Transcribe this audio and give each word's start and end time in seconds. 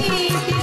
you. 0.00 0.61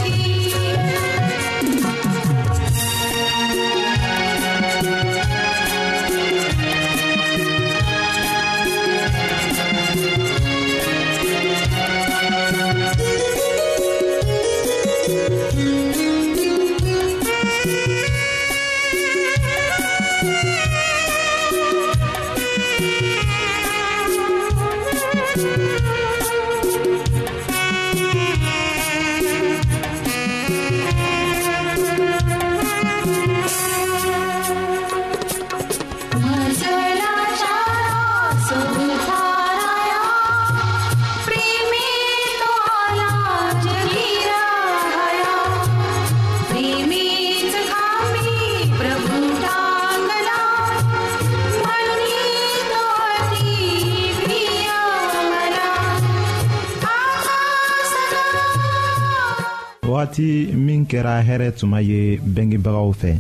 wagati 60.00 60.50
min 60.56 60.86
kɛra 60.88 61.20
hɛrɛ 61.28 61.52
tuma 61.60 61.80
ye 61.84 62.18
bɛngebagaw 62.24 62.90
fɛ 63.02 63.20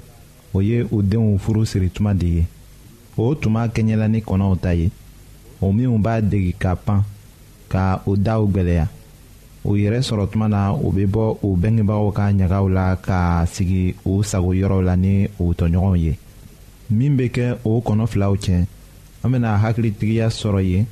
o 0.55 0.61
ye 0.63 0.85
u 0.95 1.01
denw 1.01 1.35
furu 1.37 1.65
siri 1.67 1.89
tuma 1.89 2.13
de 2.15 2.25
ye 2.37 2.45
o 3.17 3.35
tuma 3.35 3.67
kɛɲɛla 3.67 4.07
ni 4.07 4.19
kɔnɔw 4.21 4.55
ta 4.61 4.71
ye 4.73 4.87
o 5.61 5.73
minw 5.73 5.97
b'a 5.99 6.21
degi 6.23 6.55
ka 6.57 6.75
pan 6.75 7.03
ka 7.69 7.99
o 8.07 8.15
daw 8.15 8.47
gwɛlɛya 8.47 8.87
u 9.65 9.75
yɛrɛ 9.75 9.99
sɔrɔ 10.07 10.29
tuma 10.31 10.47
na 10.47 10.71
u 10.71 10.89
be 10.95 11.03
bɔ 11.05 11.35
u 11.43 11.57
bɛngebagaw 11.57 12.13
ka 12.15 12.31
ɲagaw 12.31 12.69
la 12.73 12.95
ka 12.95 13.43
sigi 13.45 13.93
u 14.05 14.23
sago 14.23 14.53
yɔrɔw 14.55 14.81
la 14.87 14.95
ni 14.95 15.27
u 15.39 15.51
tɔɲɔgɔnw 15.53 15.97
ye 15.99 16.15
min 16.89 17.17
be 17.17 17.27
kɛ 17.29 17.57
o 17.65 17.81
kɔnɔ 17.81 18.07
filaw 18.07 18.35
cɛ 18.39 18.65
an 19.23 19.31
bena 19.33 19.57
hakilitigiya 19.65 20.29
sɔrɔ 20.31 20.61
ye 20.63 20.85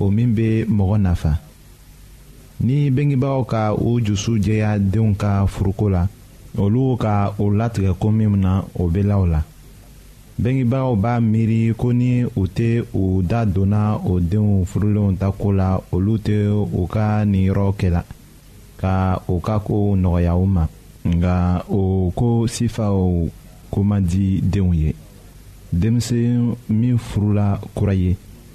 o 0.00 0.10
min 0.10 0.34
be 0.34 0.64
mɔgɔ 0.66 0.98
nafa 1.06 1.38
ni 2.60 2.90
bengebagaw 2.92 3.42
ka 3.48 3.64
o 3.72 3.96
jusu 4.04 4.36
jɛya 4.38 4.76
denw 4.78 5.14
ka 5.16 5.46
furuko 5.48 5.88
la 5.88 6.04
olu 6.60 6.96
ka 7.00 7.32
o 7.40 7.48
latigɛ 7.50 7.94
ko 7.98 8.10
min 8.12 8.36
na 8.36 8.60
o 8.78 8.84
bɛ 8.92 9.00
la 9.02 9.16
o 9.18 9.24
la 9.26 9.40
bengebagaw 10.38 10.92
b'a 10.96 11.20
miiri 11.20 11.72
ko 11.74 11.92
ni 11.92 12.24
u 12.24 12.44
tɛ 12.44 12.84
u 12.94 13.22
da 13.22 13.44
donna 13.46 13.96
o 13.96 14.20
denw 14.20 14.64
furulenw 14.64 15.16
ta 15.16 15.30
ko 15.32 15.52
la 15.52 15.80
olu 15.92 16.18
tɛ 16.20 16.50
u 16.52 16.84
ka 16.86 17.24
ninyɔrɔ 17.24 17.88
la 17.90 18.04
ka 18.76 19.16
o 19.28 19.40
ka 19.40 19.58
ko 19.60 19.96
nɔgɔya 19.96 20.36
u 20.36 20.44
ma 20.46 20.68
nka 21.08 21.64
o 21.72 22.12
ko 22.14 22.44
sifaw 22.46 23.24
ko 23.72 23.78
ma 23.82 24.00
di 24.00 24.40
denw 24.44 24.74
ye 24.76 24.92
denmisɛn 25.72 26.54
min 26.68 26.98
furula 26.98 27.58
kura 27.74 27.94
ye 27.94 28.16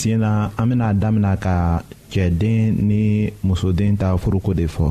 sen 0.00 0.20
na 0.24 0.50
an 0.56 0.66
bena 0.68 0.94
damina 0.96 1.36
ka 1.36 1.82
cɛden 2.10 2.76
ni 2.88 3.28
musoden 3.44 3.96
ta 3.96 4.16
furuko 4.16 4.54
de 4.56 4.64
fɔ 4.66 4.88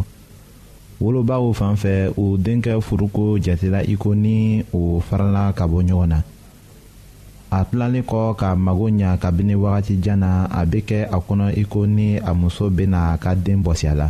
wolobaw 1.02 1.54
fan 1.58 1.76
fɛ 1.76 2.14
u 2.18 2.38
denkɛ 2.38 2.74
furuko 2.88 3.38
jatela 3.46 3.82
i 3.84 3.96
ko 3.98 4.14
ni 4.16 4.62
o 4.74 5.00
farala 5.02 5.50
ka 5.58 5.66
bɔ 5.66 5.82
ɲɔgɔn 5.88 6.08
na 6.14 6.20
a 7.52 7.66
tilalen 7.66 8.04
kɔ 8.06 8.36
ka 8.38 8.54
mago 8.56 8.86
ɲa 8.90 9.18
kabini 9.18 9.56
wagatijan 9.58 10.20
na 10.22 10.46
a 10.46 10.66
be 10.66 10.80
kɛ 10.82 11.08
a 11.10 11.18
kɔnɔ 11.18 11.58
i 11.58 11.64
ko 11.66 11.86
ni 11.88 12.18
a 12.18 12.34
muso 12.34 12.70
bena 12.70 13.18
ka 13.18 13.34
den 13.36 13.64
bɔsi 13.66 13.90
la 13.96 14.08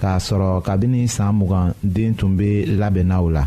k'a 0.00 0.16
sɔrɔ 0.18 0.62
kabini 0.64 1.04
saan 1.08 1.36
mugan 1.36 1.74
den 1.82 2.14
tun 2.14 2.36
be 2.36 2.64
labɛnna 2.64 3.20
o 3.20 3.28
la 3.28 3.44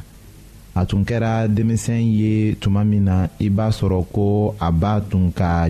a 0.76 0.86
tun 0.86 1.04
kɛra 1.06 1.48
denmisɛn 1.48 2.02
ye 2.20 2.56
tuma 2.60 2.84
min 2.86 3.04
na 3.04 3.28
i 3.40 3.50
b'a 3.50 3.70
sɔrɔ 3.74 4.06
ko 4.14 4.56
a 4.62 4.70
b'a 4.72 5.02
tun 5.10 5.32
ka 5.32 5.70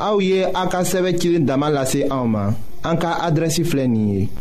Aouye 0.00 0.44
Aka 0.54 0.82
en 2.10 2.26
ma 2.26 2.54
adresse 3.20 3.60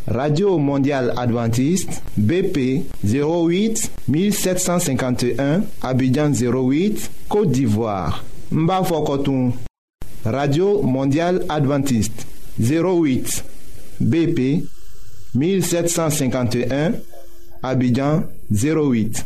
radio 0.07 0.57
Mondiale 0.57 1.11
adventiste 1.17 1.99
bp 2.15 2.85
08 3.03 3.91
1751 4.07 5.61
abidjan 5.83 6.29
08 6.31 7.11
côte 7.27 7.51
d'ivoire 7.51 8.23
radio 10.23 10.81
Mondiale 10.81 11.43
adventiste 11.49 12.25
08 12.61 13.43
bp 13.99 14.63
1751 15.35 16.91
abidjan 17.61 18.23
08 18.49 19.25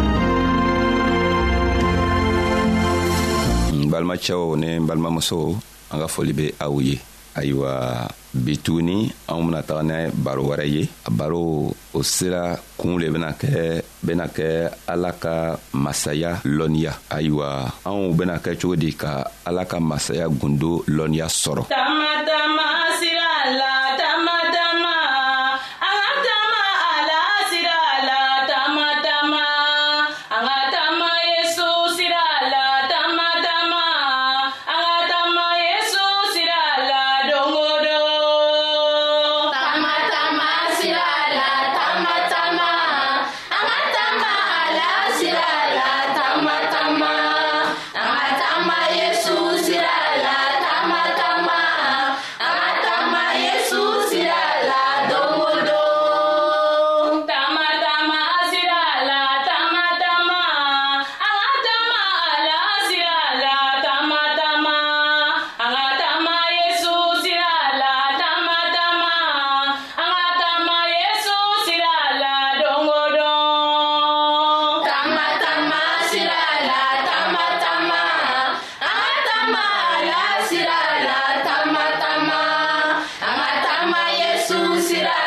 balimacɛw 4.01 4.57
ni 4.57 4.67
n 4.81 4.87
balimamusow 4.89 5.53
an 5.93 5.99
ka 6.01 6.07
foli 6.09 6.33
be 6.33 6.47
aw 6.59 6.73
ye 6.81 6.97
ayiwa 7.37 8.07
bi 8.33 8.57
tuguni 8.57 9.11
anw 9.29 9.43
bena 9.45 9.61
taga 9.61 9.83
ni 9.85 9.99
baro 10.13 10.41
wɛrɛ 10.49 10.65
ye 10.67 10.83
a 11.05 11.09
baro 11.11 11.71
o 11.93 12.01
sera 12.03 12.57
kuun 12.77 12.97
le 12.99 13.07
bena 13.09 13.31
kɛ 13.31 13.79
bena 14.01 14.25
kɛ 14.27 14.67
ala 14.89 15.11
ka 15.13 15.55
masaya 15.73 16.41
lɔnniya 16.43 16.91
ayiwa 17.13 17.69
anw 17.85 18.13
bena 18.17 18.41
kɛ 18.41 18.57
cogo 18.59 18.75
di 18.75 18.91
ka 18.97 19.21
ala 19.45 19.63
ka 19.69 19.77
masaya 19.79 20.27
gundo 20.27 20.81
lɔnniya 20.89 21.27
sɔrɔ 21.29 21.69
tama 21.69 22.25
tama 22.25 22.70
did 84.93 85.05
I? 85.07 85.20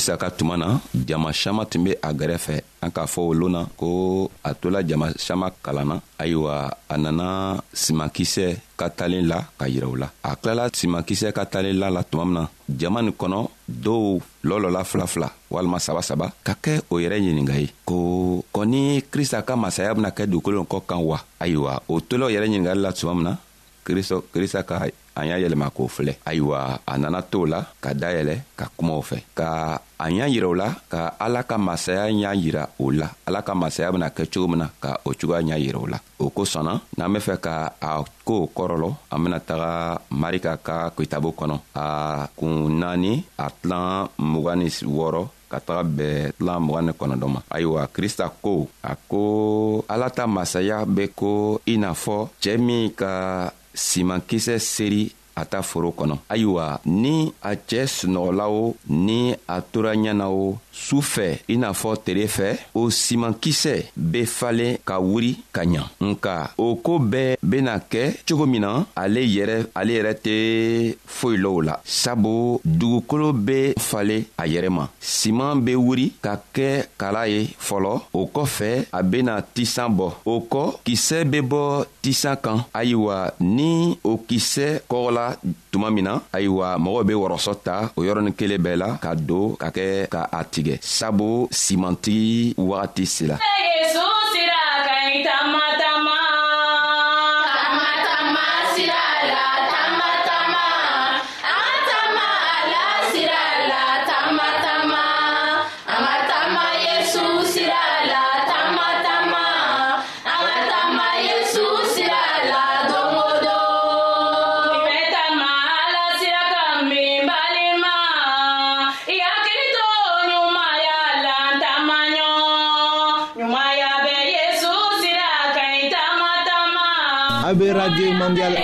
isa 0.00 0.16
ka 0.16 0.32
tuma 0.32 0.56
na 0.56 0.80
jama 0.96 1.28
saman 1.30 1.66
tun 1.68 1.84
be 1.84 1.92
a 2.00 2.10
gɛrɛfɛ 2.12 2.54
an 2.80 2.90
k'a 2.90 3.04
fɔ 3.04 3.20
o 3.28 3.32
loon 3.34 3.52
na 3.52 3.60
ko 3.76 3.86
a 4.42 4.54
tola 4.54 4.80
jama 4.82 5.12
saman 5.16 5.50
kalanna 5.62 6.00
ayiwa 6.18 6.54
a 6.88 6.94
nana 6.96 7.26
simankisɛ 7.74 8.46
ka 8.78 8.88
talen 8.88 9.28
la 9.28 9.44
ka 9.60 9.66
yira 9.68 9.86
u 9.92 9.96
la 10.00 10.08
a 10.24 10.30
kilala 10.40 10.70
simankisɛ 10.72 11.34
ka 11.36 11.44
talen 11.44 11.76
la 11.78 11.88
la 11.92 12.02
tuma 12.02 12.24
min 12.24 12.34
na 12.34 12.48
jama 12.80 13.02
nin 13.02 13.12
kɔnɔ 13.12 13.40
dɔw 13.84 14.18
lɔlɔla 14.44 14.80
filafila 14.90 15.28
walima 15.52 15.78
saba 15.78 16.00
saba 16.02 16.32
ka 16.46 16.54
kɛ 16.56 16.80
o 16.88 16.96
yɛrɛ 16.96 17.20
ɲininga 17.20 17.60
ye 17.60 17.68
ko 17.84 17.96
kɔni 18.54 19.04
krista 19.12 19.42
ka 19.44 19.54
masaya 19.54 19.92
bena 19.94 20.08
kɛ 20.10 20.24
dugukolo 20.30 20.64
kɔ 20.64 20.80
kan 20.88 21.04
wa 21.04 21.18
ayiwa 21.40 21.78
o 21.88 22.00
tola 22.00 22.24
o 22.24 22.28
yɛrɛ 22.30 22.48
ɲiningali 22.48 22.80
la 22.80 22.92
tuma 22.96 23.14
min 23.14 23.24
na 23.28 23.34
krista 23.84 24.64
ka 24.64 24.76
an 25.20 25.26
y'a 25.28 25.36
yɛlɛma 25.40 25.68
k'o 25.76 25.84
filɛ 25.88 26.16
ayiwa 26.24 26.80
a 26.86 26.94
nana 26.98 27.20
to 27.22 27.44
la 27.44 27.60
ka 27.84 27.92
dayɛlɛ 27.94 28.34
ka 28.56 28.66
kumaw 28.76 29.00
fɛ 29.04 29.18
ka 29.36 29.48
a 30.00 30.06
y'a 30.10 30.24
yira 30.28 30.48
o 30.48 30.54
la 30.56 30.68
ka 30.90 31.12
ala 31.20 31.42
ka 31.44 31.58
masaya 31.60 32.08
y'a 32.10 32.32
yira 32.34 32.62
o 32.80 32.88
la 32.90 33.04
ala 33.28 33.42
ka 33.44 33.52
masaya 33.54 33.92
bena 33.92 34.08
kɛ 34.08 34.24
cogo 34.32 34.48
min 34.48 34.58
na 34.64 34.70
ka 34.82 34.96
o 35.04 35.12
cogoya 35.12 35.42
y'a 35.44 35.58
yira 35.60 35.76
o 35.78 35.84
la 35.86 35.98
o 36.20 36.30
kosɔnna 36.32 36.72
n'an 36.96 37.12
be 37.12 37.18
fɛ 37.20 37.36
ka 37.40 37.54
a 37.84 37.90
koo 38.24 38.48
kɔrɔlɔ 38.56 38.88
an 39.12 39.18
bena 39.22 39.38
taga 39.44 40.00
marika 40.10 40.56
ka 40.56 40.76
kitabo 40.96 41.34
kɔnɔ 41.38 41.56
a 41.76 41.84
kun 42.36 42.80
naani 42.80 43.20
a 43.38 43.46
tilan 43.60 44.08
mugan 44.18 44.58
ni 44.64 44.68
wɔɔrɔ 44.72 45.22
ka 45.52 45.60
taga 45.60 45.82
bɛn 45.84 46.32
tilan 46.38 46.62
mugan 46.64 46.86
ni 46.88 46.92
kɔnɔdɔ 46.96 47.26
ma 47.28 47.40
ayiwa 47.52 47.86
krista 47.92 48.32
ko 48.42 48.68
a 48.82 48.96
ko 48.96 49.84
ala 49.88 50.08
ta 50.08 50.24
masaya 50.26 50.86
be 50.88 51.08
ko 51.12 51.60
i 51.68 51.76
n'a 51.76 51.92
fɔ 51.92 52.18
cɛɛ 52.40 52.56
min 52.58 52.88
ka 52.96 53.12
simankisɛ 53.86 54.54
seri 54.72 55.02
a 55.40 55.42
ta 55.50 55.58
foro 55.70 55.90
kɔnɔ 55.98 56.14
ayiwa 56.32 56.64
ni 57.02 57.14
a 57.48 57.50
cɛɛ 57.68 57.84
sunɔgɔla 57.96 58.44
o 58.60 58.62
ni 59.06 59.18
a 59.54 59.56
tora 59.72 59.92
ɲɛ 60.02 60.12
na 60.20 60.26
o 60.42 60.44
su 60.72 61.00
fɛ 61.02 61.26
i 61.48 61.56
n'a 61.56 61.72
fɔ 61.72 61.94
tere 62.04 62.26
fɛ 62.28 62.48
o 62.74 62.88
simankisɛ 62.90 63.84
be 63.96 64.24
falen 64.26 64.78
ka 64.84 64.98
wuri 65.00 65.36
ka 65.52 65.62
ɲa 65.64 65.84
nka 66.00 66.50
o 66.58 66.76
koo 66.76 66.98
bɛɛ 66.98 67.36
bena 67.42 67.78
kɛ 67.80 68.14
cogo 68.28 68.46
min 68.46 68.60
na 68.62 68.84
ale 68.96 69.20
yɛrɛ 69.26 69.56
ale 69.74 69.92
yɛrɛ 69.98 70.12
tɛ 70.24 70.96
foyi 71.06 71.36
lɔ 71.38 71.46
o 71.56 71.60
la 71.60 71.80
sabu 71.84 72.60
dugukolo 72.64 73.32
be 73.32 73.74
falen 73.78 74.24
a 74.38 74.44
yɛrɛ 74.46 74.68
ma 74.70 74.86
siman 75.00 75.56
be 75.64 75.74
wuri 75.74 76.12
ka 76.22 76.36
kɛ 76.54 76.86
kala 76.96 77.26
ye 77.28 77.46
fɔlɔ 77.58 78.00
o 78.14 78.26
kɔfɛ 78.34 78.86
a 78.92 79.02
bena 79.02 79.42
tisan 79.42 79.88
bɔ 79.96 80.12
o 80.24 80.40
kɔ 80.40 80.74
kisɛ 80.84 81.24
be 81.28 81.40
bɔ 81.40 81.84
tisan 82.02 82.36
kan 82.36 82.64
ayiwa 82.72 83.32
ni 83.40 83.98
o 84.04 84.16
kisɛ 84.28 84.80
kɔgɔla 84.88 85.36
tuma 85.72 85.90
min 85.92 86.04
na 86.04 86.20
ayiwa 86.32 86.78
mɔgɔw 86.78 87.04
be 87.06 87.12
wɔrɔsɔ 87.14 87.54
ta 87.64 87.90
o 87.96 88.02
yɔrɔnin 88.04 88.34
kelen 88.36 88.62
bɛɛ 88.62 88.76
la 88.76 88.96
ka 89.00 89.14
don 89.14 89.56
ka 89.58 89.70
kɛ 89.70 90.08
ka 90.08 90.28
a 90.30 90.44
tigɛ 90.60 90.74
sabu 90.96 91.30
simantigi 91.62 92.52
wagati 92.70 93.04
sera 93.14 93.36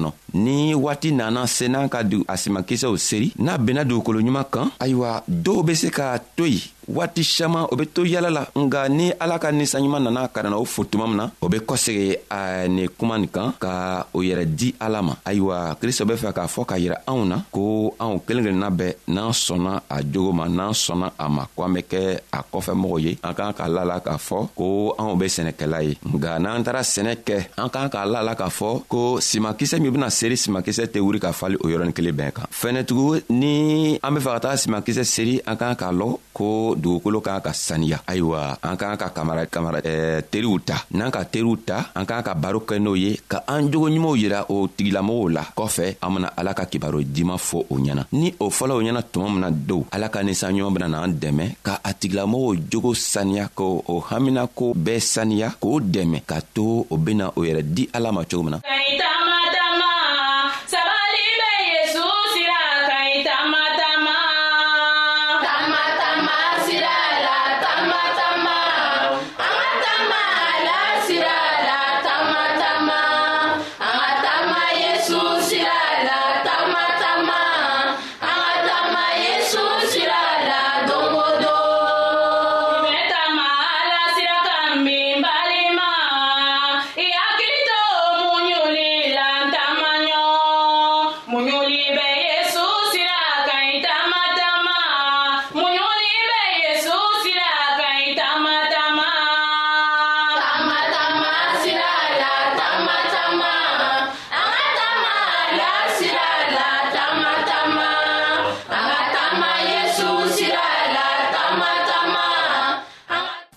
no. 0.00 0.14
ni 0.36 0.74
waati 0.74 1.12
nana 1.12 1.46
se 1.46 1.64
n'an 1.68 1.88
ka 1.88 2.02
a 2.28 2.36
simankisɛw 2.36 2.96
seri 2.96 3.32
n'a 3.38 3.58
benna 3.58 3.84
dugukolo 3.84 4.20
ɲuman 4.20 4.44
kan 4.50 4.68
ayiwa 4.78 5.22
dɔw 5.28 5.64
be 5.64 5.74
se 5.74 5.88
ka 5.90 6.18
to 6.36 6.44
yen 6.44 6.60
waati 6.88 7.24
saman 7.24 7.66
o 7.72 7.76
be 7.76 7.84
to 7.86 8.04
yala 8.06 8.30
la 8.30 8.42
nga 8.54 8.88
ni 8.88 9.10
ala 9.18 9.38
ka 9.40 9.50
ninsanɲuman 9.50 10.04
nana 10.06 10.28
ka 10.28 10.42
nana 10.42 10.58
o 10.58 10.64
fo 10.64 10.84
tuma 10.84 11.08
min 11.08 11.16
na 11.16 11.30
o 11.42 11.48
be 11.48 11.56
kɔsegi 11.58 12.16
a 12.30 12.68
nin 12.68 12.88
kuma 12.96 13.18
nin 13.18 13.26
kan 13.28 13.52
ka 13.58 14.06
o 14.12 14.22
yɛrɛ 14.22 14.44
di 14.54 14.72
ala 14.78 15.02
ma 15.02 15.14
ayiwa 15.24 15.74
kristo 15.80 16.04
be 16.06 16.14
fɛ 16.14 16.30
k'a 16.32 16.46
fɔ 16.46 16.62
k'a 16.66 16.78
yira 16.78 16.98
anw 17.08 17.24
na 17.26 17.40
ko 17.50 17.94
anw 17.98 18.20
kelen 18.28 18.44
kelenna 18.44 18.70
bɛɛ 18.70 18.94
n'an 19.08 19.32
sɔnna 19.32 19.80
a 19.90 19.96
jogo 20.04 20.30
ma 20.32 20.46
n'an 20.48 20.70
sɔnna 20.70 21.10
a 21.18 21.28
ma 21.28 21.44
ko 21.56 21.64
an 21.64 21.72
be 21.74 21.80
kɛ 21.82 22.18
a 22.32 22.40
kɔfɛmɔgɔw 22.52 23.00
ye 23.04 23.18
an 23.24 23.34
k'an 23.34 23.52
k'a 23.56 23.68
la 23.68 23.82
la 23.84 23.98
k'a 24.00 24.16
fɔ 24.18 24.48
ko 24.54 24.94
anw 24.98 25.16
be 25.18 25.26
sɛnɛkɛla 25.26 25.82
ye 25.88 25.96
nga 26.14 26.38
n'an 26.38 26.62
taara 26.62 26.82
sɛnɛ 26.86 27.16
kɛ 27.26 27.38
an 27.58 27.68
k'an 27.68 27.88
k'a 27.90 28.06
la 28.06 28.20
la 28.22 28.34
k'a 28.36 28.46
fɔ 28.46 28.86
ko 28.86 29.18
simankisɛ 29.18 29.80
min 29.80 29.90
bena 29.90 30.08
se 30.10 30.25
seri 30.26 30.36
simankisɛ 30.42 30.84
tɛ 30.92 30.98
wuri 31.04 31.20
ka 31.22 31.30
fali 31.32 31.54
o 31.62 31.68
yɔrɔnin 31.70 31.94
kelen 31.96 32.14
bɛɛ 32.18 32.30
kan 32.36 32.46
fɛnɛtugu 32.60 33.06
ni 33.40 33.96
an 34.02 34.10
be 34.14 34.20
fɛ 34.24 34.30
ka 34.34 34.40
taga 34.44 34.56
simankisɛ 34.58 35.02
seri 35.04 35.34
an 35.46 35.54
k'an 35.60 35.74
k'a 35.80 35.90
lɔn 36.00 36.14
ko 36.36 36.74
dugukolo 36.74 37.20
k'an 37.22 37.38
ka 37.44 37.52
saniya 37.54 37.98
ayiwa 38.10 38.58
an 38.62 38.74
k'an 38.80 38.98
ka 38.98 39.06
kamara 39.16 39.46
kamara 39.46 39.78
eh, 39.86 40.22
teriw 40.30 40.58
ta 40.68 40.78
n'an 40.98 41.12
ka 41.14 41.22
teriw 41.32 41.54
ta 41.68 41.78
an 41.94 42.04
k'an 42.08 42.24
ka 42.26 42.34
baro 42.34 42.58
kɛ 42.68 42.76
n'o 42.82 42.96
ye 42.98 43.14
ka 43.30 43.38
an 43.46 43.70
jogo 43.70 43.86
ɲumanw 43.88 44.16
yira 44.22 44.38
o 44.50 44.66
tigilamɔgɔw 44.66 45.26
la 45.36 45.42
kɔfɛ 45.58 45.86
an 46.02 46.10
bena 46.14 46.28
ala 46.40 46.52
ka 46.58 46.64
kibaro 46.70 46.98
diman 47.04 47.38
fɔ 47.48 47.58
o 47.70 47.74
ɲɛna 47.78 48.02
ni 48.12 48.34
o 48.40 48.50
fɔla 48.50 48.72
o 48.78 48.82
ɲɛna 48.82 49.02
tuma 49.12 49.28
min 49.30 49.40
na 49.42 49.50
dow 49.50 49.86
ala 49.92 50.08
ka 50.08 50.24
ninsanɲɔgɔn 50.26 50.74
bena 50.74 50.88
n'an 50.88 51.12
dɛmɛ 51.22 51.44
ka 51.62 51.78
a 51.84 51.90
tigilamɔgɔw 51.94 52.52
jogo 52.70 52.94
saniya 52.94 53.46
ko 53.54 53.84
o 53.86 54.02
haminako 54.10 54.74
bɛɛ 54.74 55.00
saniya 55.14 55.48
k'o 55.60 55.78
dɛmɛ 55.80 56.26
ka 56.26 56.40
to 56.54 56.84
o 56.90 56.96
bena 56.96 57.30
o 57.36 57.44
yɛrɛ 57.46 57.62
di 57.74 57.88
ala 57.94 58.10
ma 58.10 58.24
cogo 58.24 58.42
min 58.42 58.54
na 58.54 58.60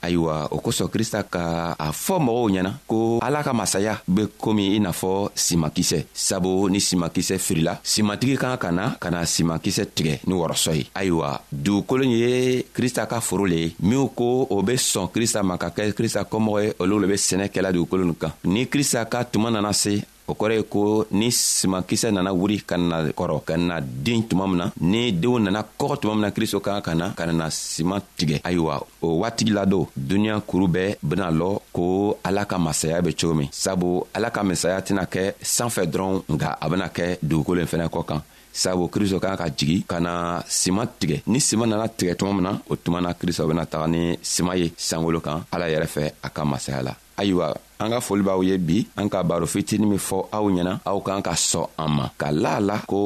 ayiwa 0.09 0.47
o 0.51 0.57
kosɔn 0.63 0.89
krista 0.93 1.23
ka 1.29 1.75
a 1.77 1.87
fɔ 1.93 2.15
mɔgɔw 2.25 2.49
ɲɛna 2.49 2.71
ko 2.89 3.19
ala 3.21 3.43
ka 3.43 3.53
masaya 3.53 4.01
be 4.07 4.23
komi 4.41 4.75
i 4.75 4.79
n'a 4.79 4.91
fɔ 4.91 5.29
simakisɛ 5.35 6.05
sabu 6.13 6.67
ni 6.69 6.79
simakisɛ 6.81 7.35
firila 7.37 7.73
simatigi 7.83 8.35
kan 8.41 8.57
ka 8.57 8.69
na 8.73 8.95
ka 9.01 9.09
na 9.13 9.21
simakisɛ 9.25 9.83
tigɛ 9.95 10.13
ni 10.27 10.33
wɔrɔsɔ 10.33 10.71
ye 10.79 10.83
ayiwa 10.97 11.39
dugukolo 11.53 12.03
ye 12.09 12.65
krista 12.75 13.05
ka 13.05 13.19
foro 13.21 13.45
le 13.45 13.55
ye 13.63 13.75
minw 13.79 14.07
ko 14.17 14.47
o 14.49 14.61
be 14.63 14.73
sɔn 14.73 15.11
krista 15.13 15.43
ma 15.45 15.57
ka 15.57 15.69
kɛ 15.69 15.93
krista 15.93 16.21
kɔmɔgɔ 16.31 16.59
ye 16.63 16.73
olu 16.79 16.99
le 16.99 17.07
be 17.07 17.13
sɛnɛ 17.27 17.45
kɛla 17.53 17.69
dugukolo 17.75 18.03
nin 18.03 18.15
kan 18.15 18.33
ni 18.43 18.65
krista 18.67 19.05
ka 19.05 19.23
tuma 19.23 19.49
nana 19.51 19.73
se 19.73 20.01
o 20.29 20.35
kɔrɔ 20.39 20.53
ye 20.55 20.63
ko 20.63 21.05
ni 21.11 21.31
simankisɛ 21.31 22.11
nana 22.13 22.31
wuri 22.33 22.61
ka 22.61 22.77
na 22.77 23.01
kɔrɔ 23.03 23.41
ka 23.45 23.57
na 23.57 23.79
den 23.81 24.23
tuma 24.29 24.47
min 24.47 24.57
na 24.57 24.71
ni 24.81 25.11
denw 25.11 25.39
nana 25.39 25.63
kɔgɔ 25.63 25.95
tuma 26.01 26.13
min 26.13 26.21
na 26.21 26.29
kristo 26.31 26.59
kan 26.61 26.81
ka 26.81 26.93
na 26.93 27.09
ka 27.17 27.25
nana 27.25 27.49
siman 27.49 28.01
tigɛ 28.17 28.41
ayiwa 28.43 28.85
o 29.01 29.07
waati 29.21 29.45
ladon 29.45 29.87
duniɲa 29.97 30.41
kuru 30.47 30.67
bɛɛ 30.67 30.95
bena 31.01 31.31
lɔ 31.31 31.59
ko 31.73 32.17
ala 32.23 32.45
ka 32.45 32.57
masaya 32.59 33.01
be 33.01 33.11
cogo 33.19 33.33
min 33.33 33.49
sabu 33.51 34.03
ala 34.13 34.29
ka 34.29 34.43
masaya 34.43 34.79
tɛna 34.81 35.05
kɛ 35.09 35.33
sanfɛ 35.41 35.85
dɔrɔn 35.91 36.21
nga 36.29 36.57
a 36.61 36.69
bena 36.69 36.87
kɛ 36.89 37.17
dugukolo 37.23 37.63
fɛnɛ 37.65 37.87
kɔ 37.89 38.05
kan 38.05 38.21
sabu 38.53 38.87
kristo 38.87 39.19
kan 39.19 39.35
ka 39.37 39.49
jigi 39.49 39.81
ka 39.87 39.99
na 39.99 40.41
siman 40.47 40.87
tigɛ 40.99 41.21
ni 41.27 41.39
siman 41.39 41.67
nana 41.69 41.87
tigɛ 41.89 42.15
tuma 42.17 42.33
min 42.33 42.43
na 42.43 42.59
o 42.69 42.75
tuma 42.75 43.01
na 43.01 43.13
kristo 43.13 43.47
bena 43.47 43.65
taga 43.65 43.87
ni 43.89 44.17
siman 44.21 44.57
ye 44.59 44.69
sankolo 44.77 45.19
kan 45.23 45.41
ala 45.51 45.65
yɛrɛ 45.69 45.87
fɛ 45.87 46.11
a 46.23 46.29
ka 46.29 46.45
masaya 46.45 46.83
la 46.83 46.93
ayiwa 47.17 47.53
an 47.83 47.93
ka 47.95 47.99
foli 48.03 48.19
b'aw 48.27 48.41
ye 48.43 48.57
bi 48.67 48.79
an 48.99 49.07
ka 49.11 49.21
baro 49.23 49.47
fitini 49.47 49.85
min 49.89 49.97
fɔ 50.07 50.17
aw 50.37 50.45
ɲɛna 50.51 50.73
aw 50.91 50.97
kan 51.05 51.21
ka 51.23 51.31
sɔn 51.31 51.67
an 51.83 51.89
ma 51.97 52.05
ka 52.19 52.27
la 52.31 52.51
a 52.59 52.61
la 52.69 52.75
ko 52.91 52.97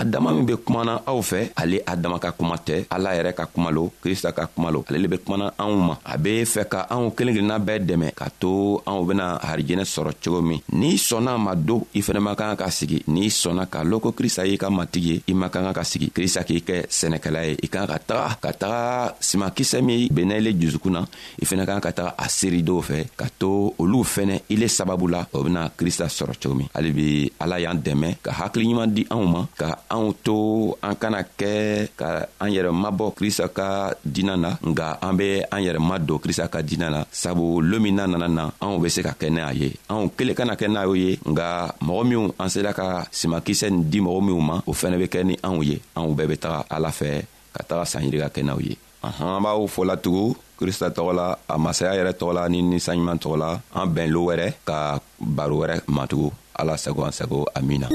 adama 0.00 0.32
min 0.32 0.46
be 0.48 0.54
kumana 0.56 0.94
aw 1.10 1.18
fɛ 1.30 1.40
ale 1.60 1.78
adama 1.92 2.16
ka 2.24 2.30
kuma 2.38 2.56
tɛ 2.56 2.76
ala 2.94 3.12
yɛrɛ 3.16 3.34
ka 3.38 3.44
kuma 3.52 3.68
lo 3.76 3.82
krista 4.02 4.32
ka 4.32 4.46
kuma 4.52 4.70
lo 4.74 4.80
ale 4.88 4.98
le 5.02 5.08
be 5.12 5.18
kumana 5.24 5.52
anw 5.62 5.74
ma 5.88 5.94
a 6.12 6.16
be 6.16 6.32
fɛ 6.52 6.64
ka 6.72 6.80
anw 6.94 7.10
kelen 7.16 7.34
kelenna 7.36 7.58
bɛɛ 7.66 7.76
dɛmɛ 7.88 8.08
k'a 8.16 8.28
to 8.40 8.80
anw 8.88 9.04
bena 9.08 9.26
harijɛnɛ 9.48 9.84
sɔrɔ 9.84 10.12
cogo 10.24 10.40
min 10.40 10.60
n'i 10.72 10.96
sɔnna 11.08 11.36
ma 11.38 11.52
don 11.54 11.84
i 11.94 12.00
fɛnɛ 12.00 12.20
man 12.26 12.36
kan 12.40 12.56
ka 12.56 12.70
sigi 12.70 13.04
n'i 13.12 13.28
sɔnna 13.28 13.68
k'a 13.68 13.84
lɔn 13.84 14.00
ko 14.00 14.12
krista 14.16 14.48
y'i 14.48 14.56
ka 14.56 14.70
matigi 14.70 15.06
ye 15.12 15.22
i 15.28 15.34
man 15.34 15.50
kan 15.50 15.70
ka 15.76 15.82
sigi 15.84 16.08
krista 16.08 16.40
k'i 16.40 16.64
kɛ 16.64 16.88
sɛnɛkɛla 16.88 17.40
ye 17.48 17.52
i 17.62 17.68
kan 17.68 17.84
ka 17.86 17.98
taga 18.00 18.28
ka 18.40 18.48
taga 18.60 18.80
simakisɛ 19.20 19.84
min 19.84 20.08
bennɛ 20.08 20.40
ile 20.40 20.56
jusukun 20.56 20.92
na 20.96 21.00
i 21.38 21.44
fɛnɛ 21.44 21.66
kan 21.66 21.80
ka 21.84 21.92
taga 21.92 22.14
a 22.16 22.24
seeridenw 22.28 22.80
fɛ 22.80 22.98
ka 23.16 23.28
to 23.38 23.74
olu 23.76 24.05
fɛnɛ 24.06 24.34
i 24.50 24.56
le 24.56 24.68
sababu 24.70 25.08
la 25.10 25.26
o 25.34 25.42
bena 25.42 25.68
krista 25.78 26.06
sɔrɔ 26.06 26.34
cogo 26.40 26.54
min 26.54 26.68
hali 26.74 26.90
bi 26.98 27.08
ala 27.42 27.58
y'an 27.60 27.78
dɛmɛ 27.84 28.08
ka 28.22 28.30
hakiliɲuman 28.38 28.88
di 28.96 29.02
anw 29.10 29.24
ma 29.34 29.40
ka 29.58 29.78
anw 29.90 30.12
to 30.22 30.72
an 30.82 30.94
kana 30.96 31.20
kɛ 31.26 31.50
ka 31.98 32.08
an 32.40 32.48
yɛrɛ 32.54 32.70
mabɔ 32.72 33.12
krista 33.18 33.48
ka 33.50 33.92
dina 34.06 34.36
na 34.38 34.50
nga 34.62 34.96
an 35.02 35.12
be 35.18 35.42
an 35.50 35.60
yɛrɛ 35.66 35.80
madon 35.82 36.18
krista 36.22 36.46
ka 36.48 36.62
dina 36.62 36.88
na 36.90 37.00
sabu 37.10 37.60
loon 37.60 37.82
min 37.82 37.92
n'a 37.98 38.06
nana 38.06 38.28
na 38.30 38.44
anw 38.62 38.78
be 38.80 38.88
se 38.88 39.02
ka 39.02 39.12
kɛ 39.20 39.28
n'a 39.30 39.50
ye 39.52 39.68
anw 39.90 40.08
kelen 40.16 40.34
kana 40.38 40.54
kɛ 40.54 40.66
n'a 40.70 40.86
ye 40.94 41.18
nga 41.26 41.74
mɔgɔ 41.82 42.02
minw 42.08 42.24
an 42.38 42.48
sela 42.48 42.72
ka 42.72 43.04
simakisɛ 43.10 43.68
nin 43.70 43.90
di 43.90 44.00
mɔgɔ 44.00 44.20
minw 44.28 44.40
ma 44.40 44.56
o 44.66 44.72
fɛnɛ 44.72 44.96
be 45.02 45.06
kɛ 45.10 45.20
ni 45.26 45.34
anw 45.42 45.62
ye 45.66 45.80
anw 45.98 46.14
bɛɛ 46.14 46.26
be 46.30 46.36
taga 46.38 46.62
ala 46.70 46.88
fɛ 46.88 47.22
ka 47.54 47.62
taga 47.68 47.82
sanyiri 47.84 48.18
ka 48.22 48.28
kɛ 48.30 48.42
n'aw 48.46 48.60
ye 48.62 48.76
ahan 49.02 49.42
b'aw 49.44 49.66
fɔla 49.68 49.96
tugun 49.98 50.34
krista 50.58 50.88
tɔgɔ 50.88 51.12
la 51.14 51.26
a 51.48 51.54
masaya 51.60 51.92
yɛrɛ 51.98 52.12
tɔgɔ 52.18 52.32
la 52.34 52.42
ni 52.48 52.62
ninsanɲuman 52.64 53.18
tɔgɔ 53.20 53.36
la 53.36 53.50
an 53.80 53.88
bɛn 53.94 54.08
loo 54.14 54.24
wɛrɛ 54.28 54.46
ka 54.64 54.98
baro 55.20 55.54
wɛrɛ 55.60 55.76
matugu 55.88 56.32
ala 56.56 56.74
sago 56.80 57.04
an 57.04 57.12
sago 57.12 57.44
amina 57.54 57.86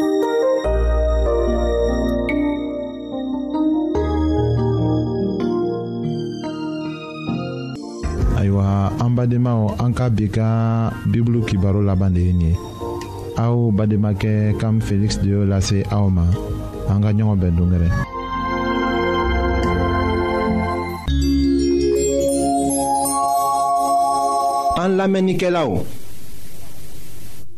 ayiwa 8.37 8.91
an 9.01 9.11
badenmaw 9.17 9.61
an 9.81 9.91
ka 9.97 10.09
bi 10.13 10.29
ka 10.29 10.47
bibulu 11.11 11.41
kibaro 11.49 11.81
laban 11.81 12.13
de 12.13 12.21
ye 12.29 12.33
nin 12.33 12.47
ye 12.49 12.57
aw 13.41 13.71
bademakɛ 13.73 14.57
kam 14.61 14.77
feliksi 14.81 15.19
de 15.25 15.29
y'o 15.33 15.43
lase 15.49 15.81
aw 15.91 16.05
ma 16.09 16.25
an 16.93 17.01
ka 17.01 17.09
ɲɔgɔn 17.11 17.37
bɛn 17.41 17.55
dongɛrɛ 17.57 17.89
An 24.81 24.95
lamenike 24.97 25.49
la 25.53 25.61
ou? 25.69 25.83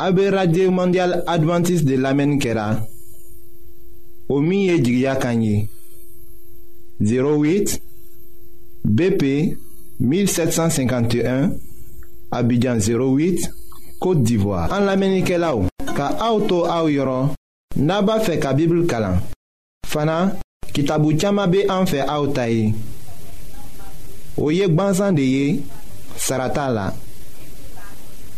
A 0.04 0.10
be 0.12 0.24
radye 0.34 0.66
ou 0.68 0.72
mondial 0.76 1.22
Adventist 1.34 1.86
de 1.88 1.96
lamenike 1.96 2.52
la 2.58 2.66
Ou 4.28 4.42
miye 4.44 4.76
djigya 4.84 5.14
kanyi 5.22 5.54
08 7.12 7.78
BP 8.84 9.24
1751 10.00 11.54
Abidjan 12.32 12.84
08 12.90 13.48
Kote 14.04 14.24
Divoa 14.28 14.66
An 14.76 14.84
lamenike 14.90 15.40
la 15.40 15.54
ou? 15.56 15.70
Ka 15.96 16.10
a 16.20 16.34
ou 16.36 16.44
tou 16.50 16.68
a 16.68 16.82
ou 16.84 16.92
yoron 16.92 17.32
Naba 17.80 18.20
fe 18.26 18.36
ka 18.38 18.52
bibl 18.58 18.84
kalan 18.92 19.22
Fana 19.88 20.18
ki 20.76 20.84
tabou 20.84 21.16
tchama 21.16 21.48
be 21.48 21.64
an 21.70 21.88
fe 21.88 22.04
a 22.04 22.20
ou 22.20 22.36
tay 22.36 22.74
Ou 24.36 24.52
yek 24.52 24.76
ban 24.76 24.92
zan 25.00 25.16
de 25.16 25.24
ye 25.38 25.48
Sarata 26.20 26.68
la 26.70 26.90